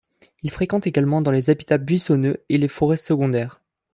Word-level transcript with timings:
Il 0.41 0.49
fréquente 0.49 0.87
également 0.87 1.21
dans 1.21 1.29
les 1.29 1.51
habitats 1.51 1.77
buissonneux 1.77 2.43
et 2.49 2.57
les 2.57 2.67
forêts 2.67 2.97
secondaires. 2.97 3.61